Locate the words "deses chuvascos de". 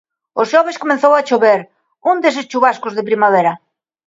2.25-3.07